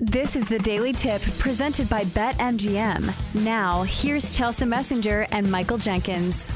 This 0.00 0.34
is 0.34 0.48
the 0.48 0.58
Daily 0.58 0.92
Tip 0.92 1.22
presented 1.38 1.88
by 1.88 2.02
BetMGM. 2.02 3.44
Now, 3.44 3.84
here's 3.84 4.36
Chelsea 4.36 4.64
Messenger 4.64 5.28
and 5.30 5.48
Michael 5.48 5.78
Jenkins. 5.78 6.52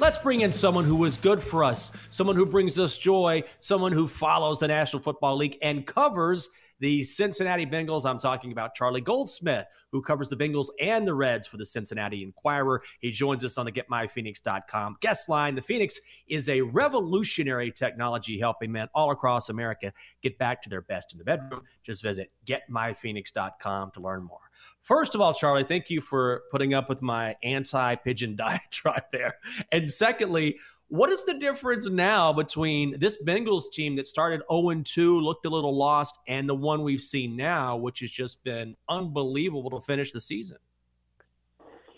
Let's 0.00 0.18
bring 0.18 0.40
in 0.40 0.50
someone 0.50 0.84
who 0.84 1.04
is 1.04 1.16
good 1.16 1.40
for 1.40 1.62
us, 1.62 1.92
someone 2.08 2.34
who 2.34 2.46
brings 2.46 2.80
us 2.80 2.98
joy, 2.98 3.44
someone 3.60 3.92
who 3.92 4.08
follows 4.08 4.58
the 4.58 4.66
National 4.66 5.00
Football 5.00 5.36
League 5.36 5.58
and 5.62 5.86
covers 5.86 6.48
the 6.80 7.04
Cincinnati 7.04 7.66
Bengals. 7.66 8.04
I'm 8.04 8.18
talking 8.18 8.52
about 8.52 8.74
Charlie 8.74 9.00
Goldsmith, 9.00 9.66
who 9.92 10.02
covers 10.02 10.28
the 10.28 10.36
Bengals 10.36 10.68
and 10.80 11.06
the 11.06 11.14
Reds 11.14 11.46
for 11.46 11.56
the 11.56 11.66
Cincinnati 11.66 12.22
Enquirer. 12.22 12.82
He 12.98 13.10
joins 13.10 13.44
us 13.44 13.56
on 13.58 13.66
the 13.66 13.72
GetMyPhoenix.com 13.72 14.96
guest 15.00 15.28
line. 15.28 15.54
The 15.54 15.62
Phoenix 15.62 16.00
is 16.26 16.48
a 16.48 16.62
revolutionary 16.62 17.70
technology 17.70 18.38
helping 18.38 18.72
men 18.72 18.88
all 18.94 19.10
across 19.10 19.48
America 19.48 19.92
get 20.22 20.38
back 20.38 20.62
to 20.62 20.68
their 20.68 20.82
best 20.82 21.12
in 21.12 21.18
the 21.18 21.24
bedroom. 21.24 21.62
Just 21.84 22.02
visit 22.02 22.32
GetMyPhoenix.com 22.46 23.92
to 23.92 24.00
learn 24.00 24.24
more. 24.24 24.40
First 24.82 25.14
of 25.14 25.20
all, 25.20 25.34
Charlie, 25.34 25.64
thank 25.64 25.90
you 25.90 26.00
for 26.00 26.42
putting 26.50 26.74
up 26.74 26.88
with 26.88 27.02
my 27.02 27.36
anti 27.42 27.94
pigeon 27.96 28.36
diatribe 28.36 29.04
there. 29.12 29.36
And 29.70 29.90
secondly, 29.90 30.58
what 30.90 31.08
is 31.08 31.24
the 31.24 31.34
difference 31.34 31.88
now 31.88 32.32
between 32.32 32.98
this 32.98 33.22
Bengals 33.22 33.70
team 33.72 33.94
that 33.96 34.08
started 34.08 34.42
0 34.50 34.82
2, 34.84 35.20
looked 35.20 35.46
a 35.46 35.48
little 35.48 35.76
lost, 35.76 36.18
and 36.26 36.48
the 36.48 36.54
one 36.54 36.82
we've 36.82 37.00
seen 37.00 37.36
now, 37.36 37.76
which 37.76 38.00
has 38.00 38.10
just 38.10 38.42
been 38.42 38.76
unbelievable 38.88 39.70
to 39.70 39.80
finish 39.80 40.10
the 40.10 40.20
season? 40.20 40.58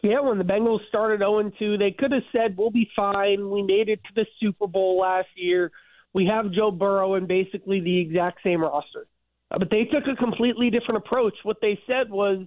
Yeah, 0.03 0.21
when 0.21 0.37
the 0.37 0.45
Bengals 0.45 0.87
started 0.89 1.21
0 1.21 1.53
2, 1.59 1.79
they 1.79 1.91
could 1.91 2.13
have 2.13 2.23
said, 2.33 2.55
We'll 2.57 2.71
be 2.71 2.91
fine. 2.95 3.51
We 3.51 3.63
made 3.63 3.89
it 3.89 4.01
to 4.05 4.11
the 4.15 4.27
Super 4.39 4.67
Bowl 4.67 5.01
last 5.01 5.29
year. 5.37 5.73
We 6.13 6.27
have 6.27 6.53
Joe 6.53 6.71
Burrow 6.71 7.15
and 7.15 7.27
basically 7.27 7.81
the 7.81 7.99
exact 7.99 8.41
same 8.45 8.61
roster. 8.61 9.07
Uh, 9.51 9.59
but 9.59 9.71
they 9.71 9.85
took 9.85 10.05
a 10.07 10.17
completely 10.17 10.69
different 10.69 10.99
approach. 10.99 11.35
What 11.45 11.63
they 11.63 11.81
said 11.87 12.11
was 12.11 12.47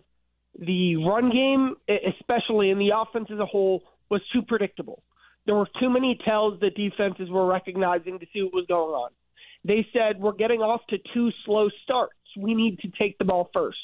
the 0.60 0.98
run 0.98 1.32
game, 1.32 1.76
especially 1.90 2.70
in 2.70 2.78
the 2.78 2.92
offense 2.96 3.30
as 3.34 3.40
a 3.40 3.48
whole, 3.48 3.82
was 4.12 4.22
too 4.32 4.44
predictable. 4.44 5.02
There 5.46 5.56
were 5.56 5.70
too 5.80 5.90
many 5.90 6.18
tells 6.26 6.60
that 6.62 6.76
defenses 6.76 7.30
were 7.30 7.46
recognizing 7.46 8.20
to 8.20 8.26
see 8.34 8.42
what 8.42 8.54
was 8.54 8.66
going 8.68 8.94
on. 8.94 9.12
They 9.64 9.86
said, 9.94 10.20
We're 10.20 10.34
getting 10.34 10.62
off 10.62 10.82
to 10.90 10.98
two 11.14 11.30
slow 11.46 11.70
starts. 11.84 12.14
We 12.38 12.54
need 12.54 12.80
to 12.80 12.90
take 13.00 13.18
the 13.18 13.26
ball 13.26 13.50
first. 13.54 13.78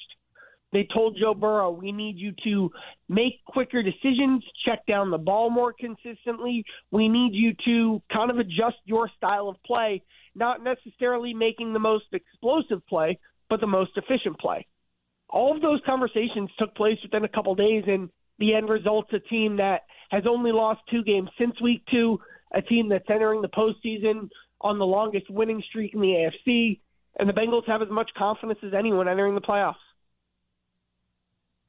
They 0.74 0.88
told 0.94 1.18
Joe 1.20 1.34
Burrow, 1.34 1.70
we 1.70 1.92
need 1.92 2.18
you 2.18 2.34
to 2.46 2.72
make 3.10 3.44
quicker 3.46 3.84
decisions, 3.84 4.44
check 4.66 4.86
down 4.86 5.12
the 5.12 5.18
ball 5.18 5.50
more 5.50 5.74
consistently. 5.78 6.64
We 6.92 7.10
need 7.10 7.34
you 7.34 7.54
to 7.66 8.02
kind 8.12 8.32
of 8.32 8.38
adjust 8.38 8.78
your 8.86 9.10
style 9.18 9.50
of 9.50 9.58
play, 9.66 10.02
not 10.34 10.64
necessarily 10.64 11.34
making 11.34 11.74
the 11.74 11.80
most 11.80 12.06
explosive 12.14 12.86
play, 12.88 13.20
but 13.50 13.60
the 13.60 13.68
most 13.68 13.92
efficient 13.98 14.40
play. 14.40 14.66
All 15.30 15.54
of 15.54 15.62
those 15.62 15.82
conversations 15.86 16.50
took 16.58 16.74
place 16.76 16.98
within 17.04 17.26
a 17.26 17.30
couple 17.30 17.54
days, 17.56 17.84
and 17.88 18.10
the 18.40 18.54
end 18.54 18.70
result's 18.70 19.12
a 19.14 19.20
team 19.20 19.58
that 19.58 19.82
has 20.12 20.24
only 20.30 20.52
lost 20.52 20.82
two 20.90 21.04
games 21.04 21.30
since 21.40 21.60
week 21.62 21.84
two, 21.90 22.20
a 22.54 22.62
team 22.62 22.90
that's 22.90 23.10
entering 23.10 23.42
the 23.42 23.50
postseason 23.50 24.30
on 24.60 24.78
the 24.78 24.86
longest 24.86 25.30
winning 25.30 25.64
streak 25.70 25.94
in 25.94 26.02
the 26.02 26.30
AFC, 26.48 26.80
and 27.18 27.28
the 27.28 27.34
Bengals 27.34 27.66
have 27.66 27.82
as 27.82 27.90
much 27.90 28.12
confidence 28.18 28.60
as 28.62 28.74
anyone 28.74 29.08
entering 29.08 29.36
the 29.36 29.42
playoffs. 29.42 29.76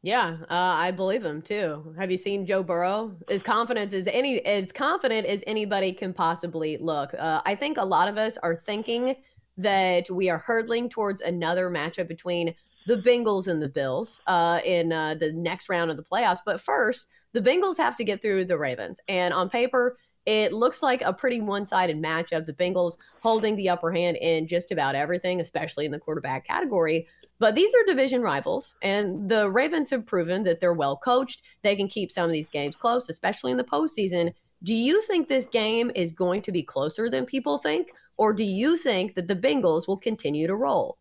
Yeah, 0.03 0.39
uh, 0.51 0.75
I 0.77 0.91
believe 0.91 1.25
him 1.25 1.41
too. 1.43 1.95
Have 1.97 2.11
you 2.11 2.17
seen 2.17 2.45
Joe 2.45 2.65
Burrow? 2.65 3.17
As 3.29 3.45
confident 3.45 3.95
as 3.95 4.09
any, 4.09 4.45
as 4.45 4.73
confident 4.73 5.29
as 5.29 5.45
anybody 5.47 5.93
can 5.93 6.13
possibly 6.13 6.77
look. 6.77 7.15
Uh, 7.15 7.41
I 7.47 7.55
think 7.55 7.79
a 7.79 7.85
lot 7.85 8.09
of 8.09 8.19
us 8.19 8.37
are 8.39 8.57
thinking 8.57 9.15
that 9.59 10.11
we 10.11 10.29
are 10.29 10.39
hurtling 10.39 10.89
towards 10.89 11.21
another 11.21 11.71
matchup 11.71 12.09
between 12.09 12.53
the 12.89 12.97
Bengals 12.97 13.47
and 13.47 13.63
the 13.63 13.69
Bills 13.69 14.21
uh, 14.27 14.59
in 14.65 14.93
uh, 14.93 15.15
the 15.15 15.31
next 15.33 15.69
round 15.69 15.93
of 15.93 15.97
the 15.97 16.03
playoffs. 16.03 16.41
But 16.45 16.61
first, 16.61 17.07
the 17.33 17.41
Bengals 17.41 17.77
have 17.79 17.97
to 17.97 18.05
get 18.05 18.21
through 18.21 18.45
the 18.45 18.59
Ravens. 18.59 19.01
And 19.09 19.33
on 19.33 19.49
paper, 19.49 19.99
it 20.27 20.53
looks 20.53 20.83
like 20.83 21.03
a 21.03 21.13
pretty 21.13 21.41
one 21.41 21.67
sided 21.67 22.01
matchup. 22.01 22.47
The 22.47 22.53
Bengals 22.53 22.97
holding 23.21 23.57
the 23.57 23.69
upper 23.69 23.91
hand 23.91 24.19
in 24.19 24.47
just 24.47 24.71
about 24.71 24.95
everything, 24.95 25.41
especially 25.41 25.85
in 25.85 25.93
the 25.93 25.99
quarterback 25.99 26.47
category. 26.47 27.09
But 27.39 27.57
these 27.57 27.75
are 27.75 27.85
division 27.87 28.23
rivals, 28.23 28.77
and 28.83 29.29
the 29.29 29.51
Ravens 29.51 29.91
have 29.91 30.07
proven 30.07 30.45
that 30.45 30.61
they're 30.61 30.75
well 30.75 30.97
coached. 30.97 31.43
They 31.63 31.75
can 31.75 31.89
keep 31.89 32.13
some 32.13 32.27
of 32.27 32.33
these 32.33 32.51
games 32.51 32.77
close, 32.77 33.09
especially 33.09 33.51
in 33.51 33.57
the 33.57 33.65
postseason. 33.65 34.33
Do 34.63 34.75
you 34.75 35.03
think 35.03 35.27
this 35.27 35.47
game 35.47 35.91
is 35.97 36.13
going 36.13 36.43
to 36.43 36.53
be 36.53 36.63
closer 36.63 37.11
than 37.11 37.27
people 37.27 37.59
think? 37.59 37.89
Or 38.17 38.33
do 38.33 38.45
you 38.45 38.77
think 38.77 39.17
that 39.17 39.27
the 39.27 39.35
Bengals 39.35 39.89
will 39.89 39.97
continue 39.97 40.47
to 40.47 40.55
roll? 40.55 40.99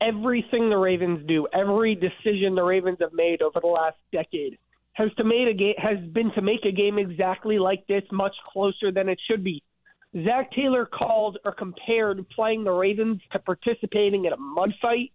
Everything 0.00 0.70
the 0.70 0.76
Ravens 0.76 1.26
do, 1.26 1.48
every 1.52 1.96
decision 1.96 2.54
the 2.54 2.62
Ravens 2.62 2.98
have 3.00 3.12
made 3.12 3.42
over 3.42 3.58
the 3.58 3.66
last 3.66 3.96
decade 4.12 4.58
has 5.00 5.10
to 5.16 5.24
made 5.24 5.48
a 5.48 5.54
game 5.54 5.74
has 5.78 5.98
been 6.12 6.30
to 6.34 6.42
make 6.42 6.64
a 6.64 6.72
game 6.72 6.98
exactly 6.98 7.58
like 7.58 7.86
this 7.86 8.02
much 8.12 8.34
closer 8.52 8.92
than 8.92 9.08
it 9.08 9.18
should 9.28 9.42
be. 9.42 9.62
Zac 10.24 10.52
Taylor 10.52 10.84
called 10.84 11.38
or 11.44 11.52
compared 11.52 12.28
playing 12.30 12.64
the 12.64 12.70
Ravens 12.70 13.20
to 13.32 13.38
participating 13.38 14.26
in 14.26 14.32
a 14.32 14.36
mud 14.36 14.74
fight. 14.82 15.12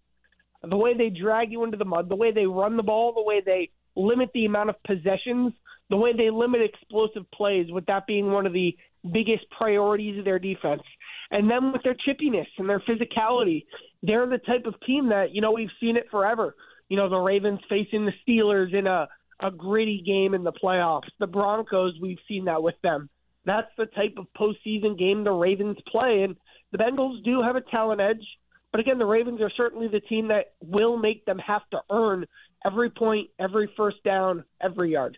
The 0.68 0.78
way 0.78 0.97
they 0.97 1.09
drag 1.09 1.51
you 1.51 1.63
into 1.63 1.78
the 1.78 1.85
mud, 1.85 2.09
the 2.09 2.16
way 2.16 2.31
they 2.31 2.47
run 2.47 2.78
the 2.78 2.84
ball, 2.84 3.13
the 3.13 3.22
way 3.22 3.41
they 3.46 3.69
limit 3.96 4.29
the 4.34 4.46
amount 4.46 4.69
of 4.69 4.81
possessions, 4.84 5.53
the 5.90 5.97
way 5.97 6.13
they 6.16 6.31
limit 6.31 6.62
explosive 6.62 7.29
plays, 7.31 7.67
with 7.72 7.85
that 7.85 8.07
being 8.07 8.31
one 8.31 8.47
of 8.47 8.53
the 8.53 8.75
biggest 9.13 9.46
priorities 9.56 10.17
of 10.17 10.25
their 10.25 10.40
defense. 10.40 10.81
And 11.29 11.50
then 11.50 11.72
with 11.72 11.84
their 11.84 11.96
chippiness 11.96 12.47
and 12.57 12.67
their 12.67 12.81
physicality, 12.81 13.66
they're 14.02 14.28
the 14.28 14.40
type 14.40 14.66
of 14.66 14.73
team 14.88 15.09
that, 15.09 15.34
you 15.34 15.41
know, 15.41 15.52
we've 15.52 15.69
seen 15.79 15.97
it 15.97 16.07
forever. 16.09 16.56
You 16.90 16.97
know, 16.97 17.09
the 17.09 17.17
Ravens 17.17 17.59
facing 17.69 18.06
the 18.06 18.13
Steelers 18.28 18.73
in 18.73 18.88
a 18.88 19.07
a 19.40 19.51
gritty 19.51 20.01
game 20.06 20.34
in 20.34 20.44
the 20.44 20.51
playoffs. 20.51 21.09
The 21.19 21.28
Broncos, 21.28 21.94
we've 22.01 22.19
seen 22.28 22.46
that 22.46 22.63
with 22.63 22.75
them. 22.84 23.09
That's 23.46 23.69
the 23.78 23.85
type 23.85 24.16
of 24.18 24.28
postseason 24.38 24.97
game 24.97 25.23
the 25.23 25.31
Ravens 25.31 25.78
play, 25.88 26.23
and 26.23 26.35
the 26.72 26.78
Bengals 26.78 27.23
do 27.23 27.41
have 27.41 27.56
a 27.56 27.62
talent 27.62 28.01
edge. 28.01 28.25
But 28.72 28.81
again, 28.81 28.97
the 28.97 29.06
Ravens 29.06 29.40
are 29.41 29.51
certainly 29.56 29.88
the 29.88 30.00
team 30.00 30.28
that 30.29 30.53
will 30.62 30.97
make 30.97 31.25
them 31.25 31.38
have 31.40 31.62
to 31.72 31.79
earn 31.91 32.25
every 32.66 32.90
point, 32.90 33.29
every 33.40 33.72
first 33.78 34.03
down, 34.03 34.44
every 34.62 34.91
yard. 34.91 35.18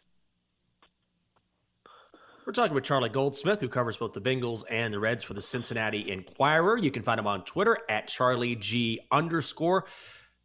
We're 2.46 2.54
talking 2.54 2.76
with 2.76 2.86
Charlie 2.86 3.10
Goldsmith, 3.10 3.60
who 3.60 3.68
covers 3.68 3.98
both 3.98 4.14
the 4.14 4.22
Bengals 4.22 4.64
and 4.70 4.94
the 4.94 5.00
Reds 5.00 5.24
for 5.24 5.34
the 5.34 5.42
Cincinnati 5.42 6.10
Enquirer. 6.10 6.78
You 6.78 6.92
can 6.92 7.04
find 7.04 7.20
him 7.20 7.28
on 7.28 7.44
Twitter 7.44 7.78
at 7.90 8.08
Charlie 8.08 8.56
G 8.56 9.02
underscore. 9.12 9.86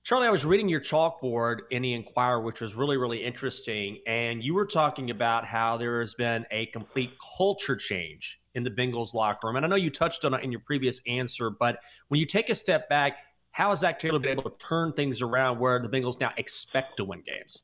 Charlie, 0.04 0.26
I 0.26 0.30
was 0.30 0.44
reading 0.44 0.68
your 0.68 0.80
chalkboard 0.80 1.58
in 1.70 1.82
the 1.82 1.94
Enquirer, 1.94 2.40
which 2.40 2.60
was 2.60 2.74
really, 2.74 2.96
really 2.96 3.22
interesting. 3.22 3.98
And 4.04 4.42
you 4.42 4.52
were 4.52 4.66
talking 4.66 5.10
about 5.10 5.44
how 5.44 5.76
there 5.76 6.00
has 6.00 6.12
been 6.12 6.44
a 6.50 6.66
complete 6.66 7.12
culture 7.38 7.76
change 7.76 8.40
in 8.56 8.64
the 8.64 8.70
Bengals 8.70 9.14
locker 9.14 9.46
room. 9.46 9.54
And 9.54 9.64
I 9.64 9.68
know 9.68 9.76
you 9.76 9.90
touched 9.90 10.24
on 10.24 10.34
it 10.34 10.42
in 10.42 10.50
your 10.50 10.60
previous 10.60 11.00
answer, 11.06 11.50
but 11.50 11.78
when 12.08 12.18
you 12.18 12.26
take 12.26 12.50
a 12.50 12.56
step 12.56 12.88
back, 12.88 13.18
how 13.52 13.70
has 13.70 13.78
Zac 13.78 14.00
Taylor 14.00 14.18
been 14.18 14.32
able 14.32 14.50
to 14.50 14.56
turn 14.58 14.92
things 14.92 15.22
around 15.22 15.60
where 15.60 15.78
the 15.78 15.88
Bengals 15.88 16.18
now 16.18 16.32
expect 16.36 16.96
to 16.96 17.04
win 17.04 17.22
games? 17.24 17.62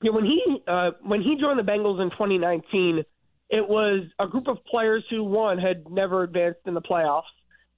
Yeah, 0.00 0.12
when 0.12 0.24
he 0.24 0.62
uh, 0.66 0.92
when 1.02 1.20
he 1.20 1.36
joined 1.38 1.58
the 1.58 1.62
Bengals 1.62 2.00
in 2.00 2.08
2019, 2.10 3.04
it 3.50 3.68
was 3.68 4.04
a 4.18 4.26
group 4.26 4.48
of 4.48 4.64
players 4.64 5.04
who 5.10 5.22
one 5.22 5.58
had 5.58 5.90
never 5.90 6.22
advanced 6.22 6.60
in 6.64 6.72
the 6.72 6.80
playoffs 6.80 7.22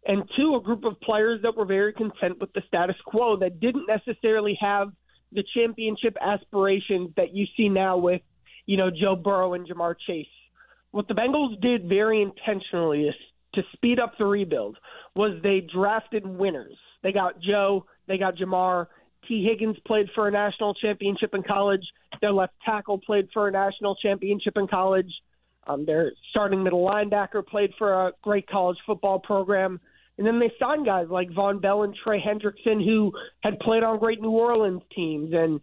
and 0.07 0.23
two, 0.37 0.55
a 0.55 0.61
group 0.61 0.85
of 0.85 1.01
players 1.01 1.41
that 1.43 1.57
were 1.57 1.65
very 1.65 1.93
content 1.93 2.39
with 2.41 2.53
the 2.53 2.63
status 2.69 2.97
quo 3.05 3.37
that 3.39 3.61
didn't 3.61 3.87
necessarily 3.89 4.57
have 4.61 4.93
the 5.33 5.45
championship 5.55 6.17
aspirations 6.21 7.11
that 7.17 7.35
you 7.35 7.47
see 7.57 7.69
now 7.69 7.97
with, 7.97 8.23
you 8.67 8.77
know, 8.77 8.91
Joe 8.91 9.17
Burrow 9.17 9.55
and 9.55 9.69
Ja'Marr 9.69 9.97
Chase. 10.07 10.27
What 10.93 11.09
the 11.09 11.15
Bengals 11.15 11.61
did 11.61 11.89
very 11.89 12.23
intentionally 12.23 13.03
is 13.03 13.15
to 13.55 13.63
speed 13.73 13.99
up 13.99 14.17
the 14.19 14.25
rebuild 14.25 14.79
was 15.15 15.33
they 15.43 15.67
drafted 15.75 16.27
winners. 16.27 16.77
They 17.03 17.13
got 17.13 17.41
Joe, 17.41 17.87
they 18.07 18.19
got 18.19 18.37
Ja'Marr. 18.37 18.87
Tee 19.27 19.45
Higgins 19.45 19.77
played 19.87 20.07
for 20.15 20.29
a 20.29 20.31
national 20.31 20.75
championship 20.75 21.35
in 21.35 21.43
college. 21.43 21.83
Their 22.21 22.33
left 22.33 22.53
tackle 22.65 22.99
played 22.99 23.29
for 23.33 23.49
a 23.49 23.51
national 23.51 23.97
championship 23.97 24.57
in 24.57 24.69
college. 24.69 25.13
Um, 25.67 25.85
their 25.85 26.13
starting 26.31 26.63
middle 26.63 26.87
linebacker 26.87 27.45
played 27.45 27.73
for 27.77 28.07
a 28.07 28.13
great 28.23 28.47
college 28.47 28.79
football 28.87 29.19
program. 29.19 29.81
And 30.19 30.27
then 30.27 30.39
they 30.39 30.53
signed 30.59 30.87
guys 30.87 31.09
like 31.11 31.29
Vonn 31.31 31.61
Bell 31.61 31.83
and 31.83 31.95
Trey 31.95 32.23
Hendrickson, 32.23 32.85
who 32.85 33.13
had 33.43 33.59
played 33.61 33.83
on 33.83 33.99
great 33.99 34.21
New 34.21 34.31
Orleans 34.31 34.83
teams, 34.95 35.33
and 35.35 35.61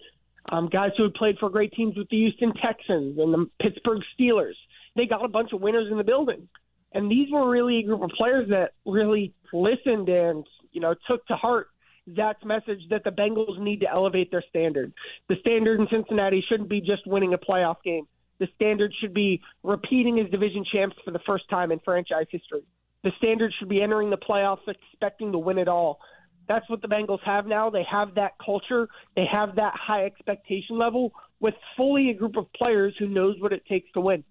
um, 0.50 0.70
guys 0.72 0.92
who 0.98 1.04
had 1.04 1.14
played 1.16 1.38
for 1.40 1.50
great 1.50 1.72
teams 1.74 1.98
with 1.98 2.08
the 2.10 2.18
Houston 2.18 2.54
Texans 2.54 3.18
and 3.18 3.34
the 3.34 3.50
Pittsburgh 3.62 4.02
Steelers. 4.20 4.54
They 4.96 5.06
got 5.06 5.26
a 5.26 5.30
bunch 5.30 5.54
of 5.54 5.62
winners 5.62 5.88
in 5.90 5.98
the 5.98 6.04
building. 6.04 6.48
And 6.94 7.10
these 7.10 7.32
were 7.32 7.50
really 7.50 7.80
a 7.80 7.84
group 7.84 8.04
of 8.04 8.12
players 8.12 8.50
that 8.50 8.74
really 8.86 9.34
listened 9.52 10.10
and, 10.10 10.46
you 10.72 10.82
know, 10.82 10.94
took 11.08 11.26
to 11.28 11.36
heart 11.36 11.70
Zac's 12.16 12.44
message 12.46 12.82
that 12.90 13.04
the 13.04 13.10
Bengals 13.10 13.60
need 13.60 13.80
to 13.80 13.90
elevate 13.90 14.30
their 14.30 14.44
standard. 14.50 14.94
The 15.30 15.36
standard 15.40 15.80
in 15.80 15.88
Cincinnati 15.90 16.44
shouldn't 16.48 16.70
be 16.70 16.82
just 16.82 17.08
winning 17.08 17.34
a 17.34 17.38
playoff 17.38 17.78
game. 17.84 18.08
The 18.40 18.48
standard 18.56 18.94
should 19.00 19.14
be 19.14 19.42
repeating 19.64 20.20
as 20.20 20.30
division 20.30 20.66
champs 20.72 20.96
for 21.04 21.12
the 21.12 21.20
first 21.26 21.50
time 21.50 21.72
in 21.72 21.80
franchise 21.80 22.28
history. 22.30 22.64
The 23.04 23.12
standard 23.18 23.54
should 23.60 23.70
be 23.70 23.82
entering 23.82 24.10
the 24.10 24.18
playoffs 24.18 24.68
expecting 24.68 25.32
to 25.34 25.38
win 25.38 25.58
it 25.58 25.68
all. 25.68 26.00
That's 26.48 26.70
what 26.70 26.82
the 26.82 26.88
Bengals 26.88 27.22
have 27.24 27.46
now. 27.46 27.70
They 27.70 27.84
have 27.90 28.16
that 28.16 28.34
culture. 28.44 28.88
They 29.16 29.26
have 29.32 29.56
that 29.56 29.74
high 29.76 30.06
expectation 30.06 30.78
level 30.78 31.12
with 31.40 31.54
fully 31.78 32.10
a 32.10 32.14
group 32.14 32.38
of 32.38 32.52
players 32.54 32.94
who 32.98 33.08
knows 33.08 33.36
what 33.40 33.54
it 33.54 33.66
takes 33.66 33.92
to 33.94 34.02
win. 34.02 34.24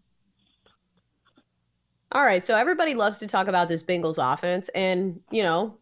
All 2.13 2.23
right, 2.23 2.43
so 2.43 2.55
everybody 2.55 2.95
loves 2.95 3.19
to 3.21 3.27
talk 3.27 3.49
about 3.49 3.69
this 3.69 3.83
Bengals 3.83 4.17
offense, 4.19 4.69
and 4.75 5.21
you 5.31 5.43
know, 5.43 5.79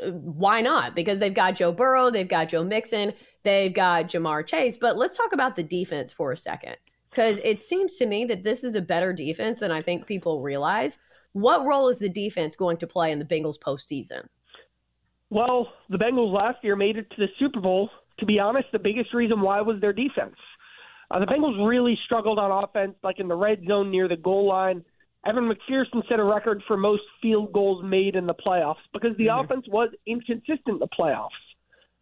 why 0.00 0.60
not? 0.60 0.96
Because 0.96 1.20
they've 1.20 1.32
got 1.32 1.54
Joe 1.54 1.70
Burrow, 1.70 2.10
they've 2.10 2.28
got 2.28 2.48
Joe 2.48 2.64
Mixon, 2.64 3.12
they've 3.44 3.72
got 3.72 4.08
Ja'Marr 4.08 4.44
Chase. 4.44 4.76
But 4.76 4.96
let's 4.96 5.16
talk 5.16 5.32
about 5.32 5.54
the 5.54 5.62
defense 5.62 6.12
for 6.12 6.32
a 6.32 6.36
second, 6.36 6.76
because 7.10 7.40
it 7.44 7.62
seems 7.62 7.94
to 7.96 8.06
me 8.06 8.24
that 8.24 8.42
this 8.42 8.64
is 8.64 8.74
a 8.74 8.80
better 8.80 9.12
defense 9.12 9.60
than 9.60 9.70
I 9.70 9.82
think 9.82 10.06
people 10.06 10.42
realize. 10.42 10.98
What 11.32 11.64
role 11.64 11.88
is 11.88 11.98
the 11.98 12.08
defense 12.08 12.56
going 12.56 12.78
to 12.78 12.86
play 12.86 13.12
in 13.12 13.18
the 13.18 13.24
Bengals 13.24 13.58
postseason? 13.58 14.26
Well, 15.30 15.68
the 15.88 15.98
Bengals 15.98 16.32
last 16.32 16.58
year 16.62 16.74
made 16.74 16.96
it 16.96 17.08
to 17.10 17.16
the 17.18 17.28
Super 17.38 17.60
Bowl. 17.60 17.90
To 18.18 18.26
be 18.26 18.38
honest, 18.38 18.66
the 18.72 18.78
biggest 18.78 19.14
reason 19.14 19.40
why 19.40 19.60
was 19.60 19.80
their 19.80 19.92
defense. 19.92 20.34
Uh, 21.10 21.20
the 21.20 21.26
Bengals 21.26 21.66
really 21.66 21.98
struggled 22.04 22.38
on 22.38 22.64
offense, 22.64 22.94
like 23.02 23.18
in 23.18 23.28
the 23.28 23.36
red 23.36 23.62
zone 23.66 23.90
near 23.90 24.08
the 24.08 24.16
goal 24.16 24.46
line. 24.48 24.84
Evan 25.26 25.50
McPherson 25.50 26.06
set 26.08 26.18
a 26.18 26.24
record 26.24 26.62
for 26.66 26.76
most 26.76 27.02
field 27.20 27.52
goals 27.52 27.84
made 27.84 28.16
in 28.16 28.26
the 28.26 28.34
playoffs 28.34 28.76
because 28.92 29.16
the 29.18 29.26
mm-hmm. 29.26 29.44
offense 29.44 29.66
was 29.68 29.90
inconsistent 30.06 30.60
in 30.66 30.78
the 30.78 30.88
playoffs. 30.88 31.28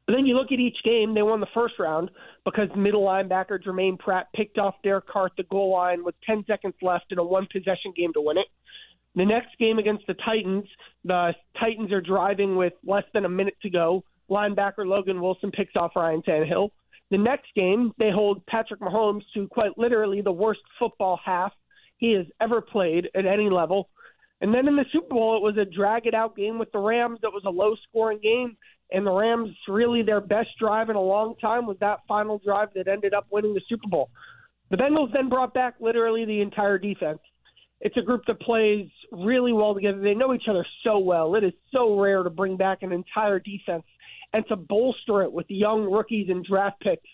But 0.06 0.14
then 0.14 0.25
you 0.25 0.36
look 0.36 0.52
at 0.52 0.58
each 0.58 0.78
game, 0.84 1.14
they 1.14 1.22
won 1.22 1.40
the 1.40 1.48
first 1.52 1.75
round 1.78 2.10
because 2.44 2.69
middle 2.75 3.04
linebacker 3.04 3.62
Germaine 3.62 3.98
Pratt 3.98 4.28
picked 4.34 4.56
off 4.56 4.76
Derek 4.82 5.06
Carr 5.06 5.26
at 5.26 5.32
the 5.36 5.42
goal 5.44 5.72
line 5.72 6.02
with 6.02 6.14
10 6.25 6.44
seconds 6.46 6.75
left 6.80 7.06
in 7.10 7.19
a 7.19 7.25
one 7.25 7.46
possession 7.52 7.92
game 7.94 8.12
to 8.14 8.20
win 8.20 8.38
it. 8.38 8.46
The 9.18 9.26
next 9.26 9.58
game 9.58 9.80
against 9.80 10.06
the 10.06 10.14
Titans, 10.14 10.64
the 11.04 11.34
Titans 11.58 11.90
are 11.90 12.00
driving 12.00 12.54
with 12.54 12.74
less 12.86 13.02
than 13.12 13.24
a 13.24 13.28
minute 13.28 13.56
to 13.62 13.68
go. 13.68 14.04
Linebacker 14.30 14.86
Logan 14.86 15.20
Wilson 15.20 15.50
picks 15.50 15.74
off 15.74 15.96
Ryan 15.96 16.22
Tannehill. 16.22 16.70
The 17.10 17.18
next 17.18 17.48
game, 17.56 17.92
they 17.98 18.12
hold 18.12 18.46
Patrick 18.46 18.78
Mahomes 18.78 19.22
to 19.34 19.48
quite 19.48 19.76
literally 19.76 20.20
the 20.20 20.30
worst 20.30 20.60
football 20.78 21.18
half 21.24 21.52
he 21.96 22.12
has 22.12 22.26
ever 22.40 22.60
played 22.60 23.08
at 23.16 23.26
any 23.26 23.50
level. 23.50 23.88
And 24.40 24.54
then 24.54 24.68
in 24.68 24.76
the 24.76 24.84
Super 24.92 25.08
Bowl, 25.08 25.36
it 25.36 25.42
was 25.42 25.56
a 25.56 25.64
drag 25.64 26.06
it 26.06 26.14
out 26.14 26.36
game 26.36 26.56
with 26.56 26.70
the 26.70 26.78
Rams 26.78 27.18
that 27.22 27.32
was 27.32 27.42
a 27.44 27.50
low 27.50 27.74
scoring 27.88 28.20
game. 28.22 28.56
And 28.92 29.04
the 29.04 29.10
Rams, 29.10 29.50
really 29.66 30.02
their 30.02 30.20
best 30.20 30.50
drive 30.60 30.90
in 30.90 30.96
a 30.96 31.02
long 31.02 31.34
time 31.40 31.66
was 31.66 31.76
that 31.80 32.02
final 32.06 32.38
drive 32.38 32.68
that 32.76 32.86
ended 32.86 33.14
up 33.14 33.26
winning 33.32 33.54
the 33.54 33.62
Super 33.68 33.88
Bowl. 33.88 34.10
The 34.70 34.76
Bengals 34.76 35.12
then 35.12 35.28
brought 35.28 35.54
back 35.54 35.74
literally 35.80 36.24
the 36.24 36.40
entire 36.40 36.78
defense. 36.78 37.18
It's 37.80 37.96
a 37.96 38.02
group 38.02 38.22
that 38.26 38.40
plays 38.40 38.88
really 39.12 39.52
well 39.52 39.75
together. 39.75 40.00
They 40.00 40.14
know 40.14 40.34
each 40.34 40.49
other 40.49 40.66
so 40.84 40.99
well. 40.99 41.34
It 41.34 41.44
is 41.44 41.52
so 41.72 41.99
rare 41.99 42.22
to 42.22 42.31
bring 42.31 42.56
back 42.56 42.82
an 42.82 42.93
entire 42.93 43.38
defense 43.38 43.84
and 44.32 44.46
to 44.49 44.56
bolster 44.56 45.22
it 45.22 45.32
with 45.32 45.46
young 45.49 45.90
rookies 45.90 46.28
and 46.28 46.44
draft 46.44 46.81
picks 46.81 47.08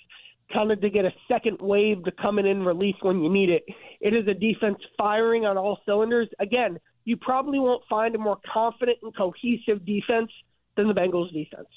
kind 0.52 0.70
of 0.70 0.81
to 0.81 0.91
get 0.91 1.05
a 1.05 1.12
second 1.26 1.58
wave 1.61 2.05
to 2.05 2.12
come 2.12 2.38
in 2.38 2.46
and 2.46 2.67
relief 2.67 2.96
when 3.02 3.23
you 3.23 3.31
need 3.31 3.49
it. 3.49 3.64
It 4.00 4.14
is 4.14 4.26
a 4.29 4.35
defense 4.35 4.79
firing 4.96 5.46
on 5.46 5.56
all 5.56 5.81
cylinders. 5.87 6.29
Again, 6.38 6.79
you 7.05 7.17
probably 7.17 7.58
won't 7.58 7.82
find 7.88 8.14
a 8.14 8.19
more 8.19 8.38
confident 8.52 8.99
and 9.02 9.17
cohesive 9.17 9.85
defense 9.87 10.31
than 10.76 10.88
the 10.88 10.94
Bengals 10.94 11.32
defense. 11.32 11.69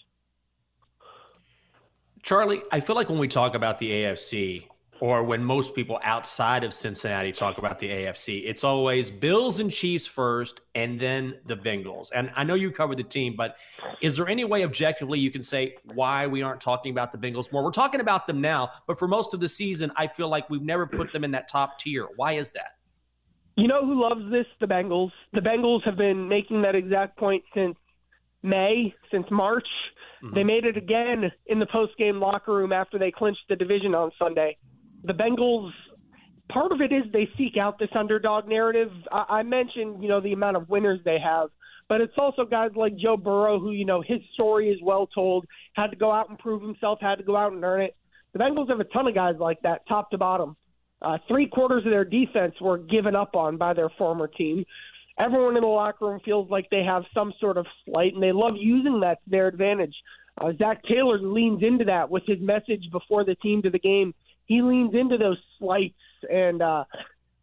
Charlie, 2.24 2.62
I 2.72 2.80
feel 2.80 2.96
like 2.96 3.10
when 3.10 3.20
we 3.20 3.28
talk 3.28 3.56
about 3.56 3.80
the 3.80 3.90
AFC, 3.90 4.68
or 5.00 5.24
when 5.24 5.44
most 5.44 5.76
people 5.76 6.00
outside 6.04 6.64
of 6.64 6.74
Cincinnati 6.74 7.32
talk 7.32 7.58
about 7.58 7.80
the 7.80 7.90
AFC, 7.90 8.44
it's 8.46 8.64
always 8.64 9.12
Bills 9.12 9.60
and 9.60 9.72
Chiefs 9.72 10.06
first 10.06 10.62
and 10.76 11.00
then 11.00 11.36
the 11.46 11.56
Bengals. 11.56 12.10
And 12.14 12.32
I 12.36 12.44
know 12.44 12.56
you 12.56 12.72
covered 12.72 12.98
the 12.98 13.04
team, 13.04 13.36
but 13.38 13.56
is 14.02 14.16
there 14.18 14.28
any 14.28 14.44
way 14.44 14.64
objectively 14.64 15.20
you 15.20 15.32
can 15.32 15.44
say 15.44 15.76
why 15.94 16.28
we 16.28 16.42
aren't 16.42 16.62
talking 16.62 16.92
about 16.92 17.12
the 17.12 17.18
Bengals 17.18 17.52
more? 17.52 17.64
We're 17.64 17.72
talking 17.72 18.02
about 18.02 18.28
them 18.28 18.42
now, 18.42 18.70
but 18.88 18.98
for 18.98 19.08
most 19.08 19.34
of 19.34 19.40
the 19.40 19.50
season, 19.50 19.92
I 19.96 20.08
feel 20.08 20.30
like 20.30 20.50
we've 20.50 20.62
never 20.62 20.88
put 20.88 21.12
them 21.14 21.24
in 21.24 21.32
that 21.32 21.48
top 21.48 21.80
tier. 21.80 22.08
Why 22.16 22.34
is 22.34 22.52
that? 22.52 22.76
You 23.56 23.68
know 23.68 23.86
who 23.86 24.02
loves 24.02 24.32
this? 24.32 24.46
The 24.60 24.68
Bengals. 24.68 25.12
The 25.34 25.42
Bengals 25.42 25.84
have 25.84 25.98
been 25.98 26.28
making 26.30 26.62
that 26.62 26.76
exact 26.76 27.18
point 27.18 27.44
since 27.56 27.76
May, 28.44 28.94
since 29.12 29.26
March. 29.32 29.68
Mm-hmm. 30.24 30.36
They 30.36 30.44
made 30.44 30.66
it 30.66 30.78
again 30.78 31.32
in 31.48 31.60
the 31.60 31.66
post 31.66 31.98
game 31.98 32.20
locker 32.20 32.54
room 32.54 32.72
after 32.72 33.00
they 33.00 33.12
clinched 33.12 33.42
the 33.50 33.56
division 33.56 33.96
on 33.96 34.12
Sunday 34.20 34.58
the 35.04 35.14
Bengals 35.14 35.72
part 36.50 36.72
of 36.72 36.82
it 36.82 36.92
is 36.92 37.04
they 37.12 37.30
seek 37.38 37.58
out 37.58 37.80
this 37.80 37.90
underdog 37.96 38.48
narrative. 38.48 38.92
I, 39.12 39.26
I 39.30 39.44
mentioned, 39.44 40.02
you 40.02 40.10
know, 40.10 40.22
the 40.22 40.34
amount 40.34 40.58
of 40.58 40.70
winners 40.70 41.00
they 41.04 41.20
have, 41.20 41.50
but 41.90 42.02
it's 42.02 42.14
also 42.18 42.46
guys 42.46 42.72
like 42.76 42.96
Joe 42.98 43.18
Burrow 43.18 43.60
who, 43.60 43.72
you 43.72 43.86
know, 43.86 44.02
his 44.02 44.20
story 44.34 44.70
is 44.70 44.80
well 44.82 45.08
told, 45.08 45.46
had 45.74 45.88
to 45.88 45.96
go 45.96 46.12
out 46.12 46.30
and 46.30 46.38
prove 46.40 46.62
himself, 46.62 47.00
had 47.02 47.16
to 47.16 47.24
go 47.24 47.36
out 47.36 47.54
and 47.54 47.64
earn 47.64 47.82
it. 47.82 47.96
The 48.34 48.40
Bengals 48.40 48.70
have 48.70 48.80
a 48.80 48.86
ton 48.86 49.08
of 49.08 49.16
guys 49.16 49.36
like 49.40 49.62
that, 49.62 49.88
top 49.88 50.12
to 50.12 50.18
bottom. 50.18 50.56
Uh, 51.02 51.18
three 51.28 51.48
quarters 51.48 51.86
of 51.86 51.92
their 51.92 52.06
defense 52.06 52.56
were 52.60 52.78
given 52.78 53.16
up 53.16 53.36
on 53.36 53.58
by 53.58 53.74
their 53.74 53.90
former 53.98 54.28
team. 54.28 54.66
Everyone 55.20 55.56
in 55.56 55.62
the 55.62 55.68
locker 55.68 56.06
room 56.06 56.20
feels 56.24 56.50
like 56.50 56.70
they 56.70 56.84
have 56.84 57.04
some 57.14 57.34
sort 57.40 57.58
of 57.58 57.66
slight, 57.86 58.14
and 58.14 58.22
they 58.22 58.32
love 58.32 58.54
using 58.58 59.00
that 59.02 59.24
to 59.24 59.30
their 59.30 59.48
advantage. 59.48 59.96
Uh, 60.40 60.52
Zac 60.58 60.84
Taylor 60.84 61.20
leans 61.20 61.64
into 61.64 61.86
that 61.86 62.10
with 62.10 62.24
his 62.28 62.40
message 62.40 62.84
before 62.92 63.24
the 63.24 63.36
team 63.36 63.62
to 63.64 63.70
the 63.70 63.80
game 63.80 64.14
he 64.48 64.62
leans 64.62 64.96
into 64.96 65.18
those 65.18 65.38
slights. 65.60 65.94
And, 66.30 66.62
uh, 66.62 66.86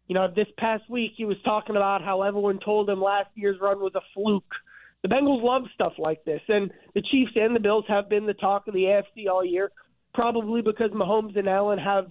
you 0.07 0.15
know, 0.15 0.27
this 0.35 0.47
past 0.57 0.83
week 0.89 1.13
he 1.15 1.25
was 1.25 1.37
talking 1.45 1.75
about 1.75 2.03
how 2.03 2.23
everyone 2.23 2.59
told 2.63 2.89
him 2.89 3.01
last 3.01 3.29
year's 3.35 3.57
run 3.61 3.79
was 3.79 3.93
a 3.95 4.01
fluke. 4.13 4.43
The 5.01 5.09
Bengals 5.09 5.43
love 5.43 5.63
stuff 5.73 5.93
like 5.97 6.25
this. 6.25 6.41
And 6.47 6.71
the 6.93 7.01
Chiefs 7.11 7.31
and 7.35 7.55
the 7.55 7.59
Bills 7.59 7.85
have 7.87 8.09
been 8.09 8.25
the 8.25 8.33
talk 8.33 8.67
of 8.67 8.73
the 8.73 8.81
AFC 8.81 9.29
all 9.31 9.45
year, 9.45 9.71
probably 10.13 10.61
because 10.61 10.91
Mahomes 10.91 11.37
and 11.37 11.47
Allen 11.47 11.79
have 11.79 12.07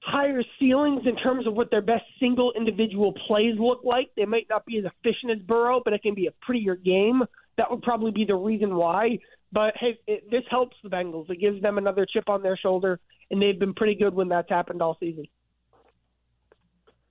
higher 0.00 0.42
ceilings 0.58 1.02
in 1.06 1.16
terms 1.16 1.46
of 1.46 1.54
what 1.54 1.70
their 1.70 1.82
best 1.82 2.04
single 2.20 2.52
individual 2.56 3.12
plays 3.26 3.54
look 3.58 3.80
like. 3.84 4.10
They 4.16 4.24
might 4.24 4.46
not 4.48 4.66
be 4.66 4.78
as 4.78 4.84
efficient 4.84 5.32
as 5.32 5.38
Burrow, 5.46 5.80
but 5.84 5.92
it 5.92 6.02
can 6.02 6.14
be 6.14 6.26
a 6.26 6.32
prettier 6.42 6.74
game. 6.74 7.22
That 7.56 7.70
would 7.70 7.82
probably 7.82 8.10
be 8.10 8.24
the 8.24 8.36
reason 8.36 8.74
why. 8.74 9.18
But 9.52 9.74
hey, 9.76 9.98
it, 10.06 10.30
this 10.30 10.44
helps 10.50 10.76
the 10.82 10.90
Bengals. 10.90 11.30
It 11.30 11.40
gives 11.40 11.62
them 11.62 11.78
another 11.78 12.06
chip 12.10 12.28
on 12.28 12.42
their 12.42 12.56
shoulder 12.56 13.00
and 13.30 13.40
they've 13.40 13.58
been 13.58 13.74
pretty 13.74 13.94
good 13.94 14.14
when 14.14 14.28
that's 14.28 14.50
happened 14.50 14.82
all 14.82 14.96
season. 14.98 15.24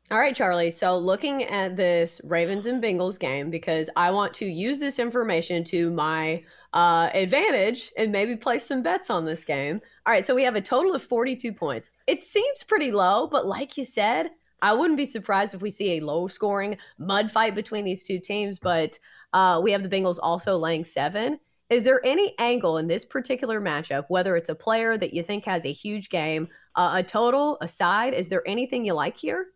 All 0.09 0.19
right, 0.19 0.33
Charlie. 0.33 0.71
So, 0.71 0.97
looking 0.97 1.43
at 1.43 1.75
this 1.75 2.21
Ravens 2.23 2.65
and 2.65 2.81
Bengals 2.81 3.19
game, 3.19 3.49
because 3.49 3.89
I 3.97 4.09
want 4.11 4.33
to 4.35 4.45
use 4.45 4.79
this 4.79 4.99
information 4.99 5.65
to 5.65 5.91
my 5.91 6.43
uh, 6.71 7.09
advantage 7.13 7.91
and 7.97 8.09
maybe 8.09 8.37
place 8.37 8.65
some 8.65 8.81
bets 8.81 9.09
on 9.09 9.25
this 9.25 9.43
game. 9.43 9.81
All 10.05 10.13
right, 10.13 10.23
so 10.23 10.33
we 10.33 10.43
have 10.43 10.55
a 10.55 10.61
total 10.61 10.95
of 10.95 11.03
42 11.03 11.51
points. 11.51 11.89
It 12.07 12.21
seems 12.21 12.63
pretty 12.63 12.91
low, 12.91 13.27
but 13.27 13.47
like 13.47 13.77
you 13.77 13.83
said, 13.83 14.29
I 14.61 14.73
wouldn't 14.73 14.97
be 14.97 15.05
surprised 15.05 15.53
if 15.53 15.61
we 15.61 15.69
see 15.69 15.97
a 15.97 16.05
low 16.05 16.29
scoring 16.29 16.77
mud 16.97 17.29
fight 17.29 17.53
between 17.53 17.83
these 17.83 18.05
two 18.05 18.19
teams. 18.19 18.59
But 18.59 18.99
uh, 19.33 19.59
we 19.61 19.73
have 19.73 19.83
the 19.83 19.89
Bengals 19.89 20.19
also 20.23 20.57
laying 20.57 20.85
seven. 20.85 21.39
Is 21.69 21.83
there 21.83 21.99
any 22.05 22.33
angle 22.39 22.77
in 22.77 22.87
this 22.87 23.03
particular 23.03 23.59
matchup, 23.59 24.05
whether 24.07 24.37
it's 24.37 24.49
a 24.49 24.55
player 24.55 24.97
that 24.97 25.13
you 25.13 25.21
think 25.21 25.45
has 25.45 25.65
a 25.65 25.73
huge 25.73 26.09
game, 26.09 26.47
uh, 26.75 26.93
a 26.97 27.03
total, 27.03 27.57
a 27.61 27.67
side? 27.67 28.13
Is 28.13 28.29
there 28.29 28.43
anything 28.47 28.85
you 28.85 28.93
like 28.93 29.17
here? 29.17 29.47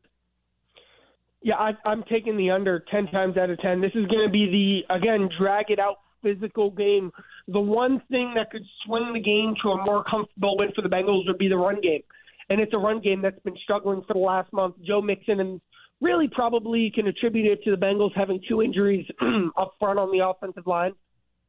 Yeah, 1.41 1.55
I, 1.55 1.71
I'm 1.85 2.03
taking 2.03 2.37
the 2.37 2.51
under 2.51 2.83
10 2.91 3.07
times 3.07 3.37
out 3.37 3.49
of 3.49 3.59
10. 3.59 3.81
This 3.81 3.93
is 3.95 4.05
going 4.07 4.25
to 4.25 4.31
be 4.31 4.83
the, 4.89 4.95
again, 4.95 5.29
drag 5.39 5.71
it 5.71 5.79
out 5.79 5.97
physical 6.21 6.69
game. 6.69 7.11
The 7.47 7.59
one 7.59 8.01
thing 8.11 8.33
that 8.35 8.51
could 8.51 8.63
swing 8.85 9.11
the 9.13 9.19
game 9.19 9.55
to 9.63 9.69
a 9.69 9.83
more 9.83 10.03
comfortable 10.03 10.57
win 10.57 10.71
for 10.75 10.81
the 10.81 10.89
Bengals 10.89 11.25
would 11.27 11.37
be 11.37 11.47
the 11.47 11.57
run 11.57 11.81
game. 11.81 12.01
And 12.49 12.59
it's 12.59 12.73
a 12.73 12.77
run 12.77 13.01
game 13.01 13.21
that's 13.21 13.39
been 13.39 13.57
struggling 13.63 14.03
for 14.07 14.13
the 14.13 14.19
last 14.19 14.51
month. 14.53 14.75
Joe 14.85 15.01
Mixon 15.01 15.39
and 15.39 15.61
really 16.01 16.27
probably 16.27 16.91
can 16.93 17.07
attribute 17.07 17.47
it 17.47 17.63
to 17.63 17.71
the 17.71 17.77
Bengals 17.77 18.11
having 18.15 18.41
two 18.47 18.61
injuries 18.61 19.05
up 19.57 19.73
front 19.79 19.97
on 19.97 20.11
the 20.11 20.25
offensive 20.25 20.67
line. 20.67 20.93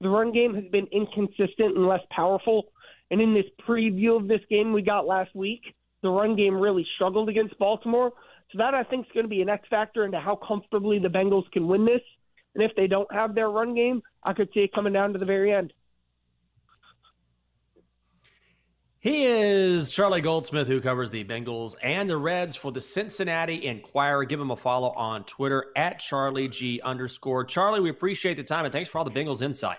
The 0.03 0.09
run 0.09 0.33
game 0.33 0.53
has 0.55 0.65
been 0.73 0.89
inconsistent 0.91 1.77
and 1.77 1.87
less 1.87 2.01
powerful. 2.11 2.65
And 3.13 3.21
in 3.21 3.35
this 3.35 3.45
preview 3.67 4.21
of 4.21 4.27
this 4.27 4.41
game 4.51 4.73
we 4.73 4.83
got 4.83 5.07
last 5.07 5.33
week, 5.35 5.63
the 6.03 6.11
run 6.11 6.35
game 6.35 6.57
really 6.57 6.85
struggled 6.97 7.29
against 7.29 7.57
Baltimore. 7.59 8.13
So 8.51 8.59
that 8.59 8.75
I 8.75 8.83
think 8.83 9.07
is 9.07 9.13
going 9.15 9.25
to 9.25 9.31
be 9.31 9.43
an 9.43 9.49
X 9.49 9.67
factor 9.71 10.05
into 10.05 10.19
how 10.19 10.35
comfortably 10.37 10.99
the 10.99 11.09
Bengals 11.09 11.51
can 11.53 11.69
win 11.69 11.85
this. 11.85 12.01
And 12.55 12.65
if 12.65 12.73
they 12.77 12.89
don't 12.89 13.11
have 13.13 13.35
their 13.37 13.49
run 13.49 13.75
game, 13.77 14.03
I 14.25 14.33
could 14.33 14.49
see 14.53 14.61
it 14.61 14.75
coming 14.75 14.93
down 14.93 15.13
to 15.13 15.21
the 15.21 15.25
very 15.25 15.53
end. 15.53 15.73
He 18.99 19.25
is 19.25 19.91
Charlie 19.91 20.21
Goldsmith, 20.21 20.69
who 20.69 20.81
covers 20.81 21.11
the 21.11 21.25
Bengals 21.25 21.75
and 21.83 22.11
the 22.11 22.17
Reds 22.17 22.57
for 22.57 22.71
the 22.71 22.81
Cincinnati 22.81 23.67
Enquirer. 23.67 24.25
Give 24.25 24.41
him 24.41 24.51
a 24.51 24.57
follow 24.57 24.91
on 24.91 25.25
Twitter 25.25 25.67
at 25.77 25.99
Charlie 25.99 26.49
G 26.49 26.81
underscore. 26.83 27.45
Charlie, 27.45 27.81
we 27.81 27.91
appreciate 27.91 28.35
the 28.35 28.45
time 28.45 28.65
and 28.65 28.73
thanks 28.73 28.91
for 28.91 28.99
all 28.99 29.05
the 29.05 29.11
Bengals 29.11 29.43
insight. 29.43 29.79